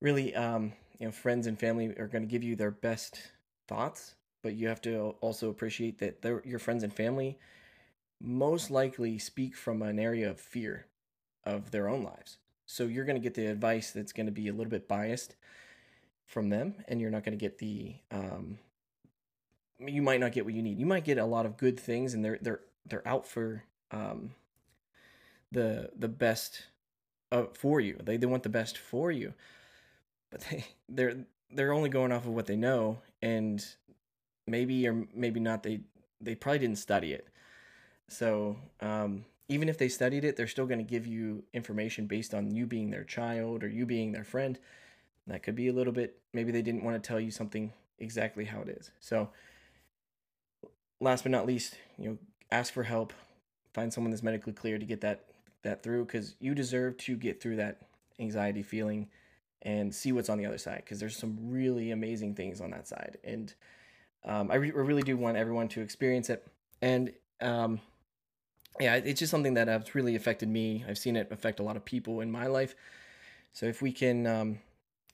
really, 0.00 0.34
um, 0.34 0.72
you 0.98 1.06
know, 1.06 1.12
friends 1.12 1.46
and 1.46 1.58
family 1.58 1.86
are 1.98 2.08
going 2.08 2.22
to 2.22 2.30
give 2.30 2.42
you 2.42 2.56
their 2.56 2.70
best 2.70 3.30
thoughts, 3.66 4.14
but 4.42 4.54
you 4.54 4.68
have 4.68 4.82
to 4.82 5.14
also 5.20 5.50
appreciate 5.50 5.98
that 5.98 6.42
your 6.44 6.58
friends 6.58 6.82
and 6.82 6.92
family 6.92 7.38
most 8.20 8.70
likely 8.70 9.18
speak 9.18 9.56
from 9.56 9.82
an 9.82 9.98
area 9.98 10.28
of 10.28 10.40
fear 10.40 10.86
of 11.44 11.70
their 11.70 11.88
own 11.88 12.02
lives. 12.02 12.38
So 12.66 12.84
you're 12.84 13.04
going 13.04 13.16
to 13.16 13.22
get 13.22 13.34
the 13.34 13.46
advice 13.46 13.92
that's 13.92 14.12
going 14.12 14.26
to 14.26 14.32
be 14.32 14.48
a 14.48 14.52
little 14.52 14.70
bit 14.70 14.88
biased 14.88 15.36
from 16.26 16.50
them, 16.50 16.74
and 16.88 17.00
you're 17.00 17.10
not 17.10 17.24
going 17.24 17.38
to 17.38 17.42
get 17.42 17.58
the 17.58 17.94
um, 18.10 18.58
you 19.78 20.02
might 20.02 20.20
not 20.20 20.32
get 20.32 20.44
what 20.44 20.54
you 20.54 20.62
need. 20.62 20.78
You 20.78 20.86
might 20.86 21.04
get 21.04 21.18
a 21.18 21.24
lot 21.24 21.46
of 21.46 21.56
good 21.56 21.78
things, 21.78 22.14
and 22.14 22.24
they're 22.24 22.38
they're 22.42 22.60
they're 22.86 23.08
out 23.08 23.26
for 23.26 23.64
um, 23.90 24.32
the 25.52 25.90
the 25.96 26.08
best 26.08 26.66
uh, 27.32 27.44
for 27.54 27.80
you. 27.80 27.98
They 28.02 28.16
they 28.16 28.26
want 28.26 28.42
the 28.42 28.48
best 28.48 28.76
for 28.76 29.10
you, 29.10 29.34
but 30.30 30.40
they 30.42 30.64
they're 30.88 31.16
they're 31.50 31.72
only 31.72 31.88
going 31.88 32.12
off 32.12 32.26
of 32.26 32.32
what 32.32 32.46
they 32.46 32.56
know, 32.56 32.98
and 33.22 33.64
maybe 34.46 34.86
or 34.86 35.06
maybe 35.14 35.40
not. 35.40 35.62
They 35.62 35.80
they 36.20 36.34
probably 36.34 36.60
didn't 36.60 36.78
study 36.78 37.12
it. 37.12 37.28
So 38.08 38.56
um, 38.80 39.24
even 39.48 39.68
if 39.68 39.78
they 39.78 39.88
studied 39.88 40.24
it, 40.24 40.36
they're 40.36 40.46
still 40.46 40.66
going 40.66 40.78
to 40.78 40.84
give 40.84 41.06
you 41.06 41.44
information 41.52 42.06
based 42.06 42.34
on 42.34 42.50
you 42.50 42.66
being 42.66 42.90
their 42.90 43.04
child 43.04 43.62
or 43.62 43.68
you 43.68 43.86
being 43.86 44.12
their 44.12 44.24
friend. 44.24 44.58
That 45.26 45.42
could 45.42 45.54
be 45.54 45.68
a 45.68 45.72
little 45.72 45.92
bit. 45.92 46.18
Maybe 46.32 46.50
they 46.52 46.62
didn't 46.62 46.84
want 46.84 47.02
to 47.02 47.06
tell 47.06 47.20
you 47.20 47.30
something 47.30 47.72
exactly 47.98 48.46
how 48.46 48.62
it 48.62 48.68
is. 48.68 48.90
So 49.00 49.28
last 51.00 51.22
but 51.22 51.32
not 51.32 51.46
least, 51.46 51.76
you 51.98 52.08
know, 52.08 52.18
ask 52.50 52.72
for 52.72 52.82
help. 52.82 53.12
Find 53.74 53.92
someone 53.92 54.10
that's 54.10 54.22
medically 54.22 54.52
clear 54.52 54.78
to 54.78 54.86
get 54.86 55.02
that 55.02 55.24
that 55.62 55.82
through 55.82 56.04
because 56.06 56.34
you 56.40 56.54
deserve 56.54 56.96
to 56.96 57.16
get 57.16 57.42
through 57.42 57.56
that 57.56 57.78
anxiety 58.18 58.62
feeling 58.62 59.08
and 59.62 59.94
see 59.94 60.12
what's 60.12 60.28
on 60.28 60.38
the 60.38 60.46
other 60.46 60.58
side 60.58 60.82
because 60.84 61.00
there's 61.00 61.16
some 61.16 61.36
really 61.40 61.90
amazing 61.90 62.34
things 62.34 62.60
on 62.60 62.70
that 62.70 62.86
side 62.86 63.18
and 63.24 63.54
um, 64.24 64.50
I, 64.50 64.56
re- 64.56 64.70
really 64.70 65.02
do 65.02 65.16
want 65.16 65.36
everyone 65.36 65.68
to 65.68 65.80
experience 65.80 66.30
it 66.30 66.46
and 66.80 67.12
um, 67.40 67.80
yeah 68.80 68.94
it's 68.96 69.18
just 69.18 69.30
something 69.30 69.54
that 69.54 69.68
has 69.68 69.94
really 69.94 70.16
affected 70.16 70.48
me. 70.48 70.84
I've 70.88 70.98
seen 70.98 71.16
it 71.16 71.28
affect 71.30 71.60
a 71.60 71.62
lot 71.62 71.76
of 71.76 71.84
people 71.84 72.20
in 72.20 72.30
my 72.30 72.46
life 72.46 72.74
so 73.52 73.66
if 73.66 73.82
we 73.82 73.92
can 73.92 74.26
um, 74.26 74.58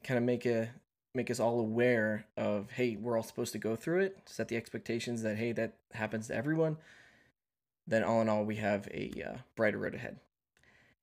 kind 0.02 0.18
of 0.18 0.24
make 0.24 0.46
a 0.46 0.70
make 1.14 1.30
us 1.30 1.38
all 1.38 1.60
aware 1.60 2.26
of 2.36 2.70
hey 2.72 2.96
we're 3.00 3.16
all 3.16 3.22
supposed 3.22 3.52
to 3.52 3.58
go 3.58 3.76
through 3.76 4.00
it 4.00 4.18
set 4.26 4.48
the 4.48 4.56
expectations 4.56 5.22
that 5.22 5.36
hey 5.36 5.52
that 5.52 5.74
happens 5.92 6.26
to 6.26 6.34
everyone 6.34 6.76
then 7.86 8.02
all 8.02 8.20
in 8.20 8.28
all 8.28 8.44
we 8.44 8.56
have 8.56 8.88
a 8.88 9.12
uh, 9.26 9.38
brighter 9.56 9.78
road 9.78 9.94
ahead. 9.94 10.18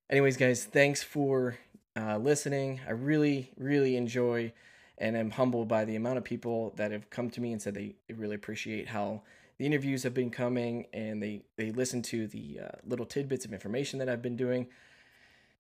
Anyways 0.10 0.38
guys 0.38 0.65
thanks 0.65 1.01
for 1.01 1.55
uh, 1.95 2.17
listening. 2.17 2.79
I 2.88 2.91
really 2.91 3.51
really 3.57 3.95
enjoy 3.95 4.53
and 4.98 5.17
am 5.17 5.31
humbled 5.31 5.67
by 5.67 5.86
the 5.86 5.95
amount 5.95 6.17
of 6.17 6.24
people 6.24 6.74
that 6.75 6.91
have 6.91 7.10
come 7.10 7.29
to 7.31 7.41
me 7.41 7.51
and 7.51 7.62
said 7.62 7.74
they, 7.74 7.95
they 8.07 8.13
really 8.13 8.36
appreciate 8.36 8.88
how 8.88 9.21
the 9.57 9.65
interviews 9.65 10.03
have 10.03 10.13
been 10.13 10.29
coming 10.29 10.86
and 10.93 11.21
they 11.21 11.41
they 11.57 11.71
listen 11.71 12.01
to 12.03 12.27
the 12.27 12.60
uh, 12.63 12.77
little 12.86 13.05
tidbits 13.05 13.45
of 13.45 13.53
information 13.53 14.00
that 14.00 14.10
i've 14.10 14.21
been 14.21 14.38
doing. 14.38 14.67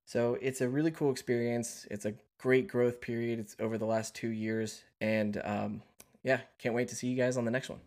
So 0.05 0.37
it's 0.41 0.61
a 0.61 0.67
really 0.67 0.91
cool 0.91 1.11
experience. 1.11 1.87
It's 1.89 2.05
a 2.05 2.13
great 2.37 2.67
growth 2.67 2.99
period. 2.99 3.39
It's 3.39 3.55
over 3.59 3.77
the 3.77 3.85
last 3.85 4.13
two 4.15 4.29
years. 4.29 4.83
And 4.99 5.39
um, 5.45 5.83
yeah 6.23 6.41
can't 6.59 6.75
wait 6.75 6.87
to 6.89 6.95
see 6.95 7.07
you 7.07 7.17
guys 7.17 7.37
on 7.37 7.45
the 7.45 7.51
next 7.51 7.69
one 7.69 7.79